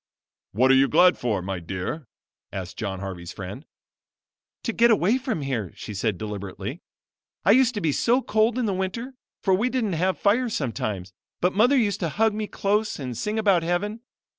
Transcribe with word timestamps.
"What 0.51 0.71
are 0.71 0.73
you 0.73 0.87
glad 0.87 1.15
for, 1.19 1.43
my 1.43 1.59
dear?" 1.59 2.07
asked 2.51 2.75
John 2.75 3.01
Harvey's 3.01 3.31
friend. 3.31 3.65
"To 4.63 4.73
get 4.73 4.89
away 4.89 5.19
from 5.19 5.43
here," 5.43 5.71
she 5.75 5.93
said 5.93 6.17
deliberately. 6.17 6.81
"I 7.45 7.51
used 7.51 7.75
to 7.75 7.81
be 7.81 7.91
so 7.91 8.23
cold 8.23 8.57
in 8.57 8.65
the 8.65 8.73
winter, 8.73 9.13
for 9.43 9.53
we 9.53 9.69
didn't 9.69 9.93
have 9.93 10.17
fire 10.17 10.49
sometimes; 10.49 11.13
but 11.39 11.53
mother 11.53 11.77
used 11.77 11.99
to 11.99 12.09
hug 12.09 12.33
me 12.33 12.47
close 12.47 12.97
and 12.97 13.15
sing 13.15 13.37
about 13.37 13.61
heaven. 13.61 14.01